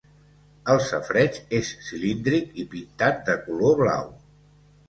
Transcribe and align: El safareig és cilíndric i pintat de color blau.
El 0.75 0.79
safareig 0.85 1.37
és 1.59 1.69
cilíndric 1.89 2.57
i 2.65 2.65
pintat 2.75 3.23
de 3.29 3.37
color 3.45 3.81
blau. 3.83 4.13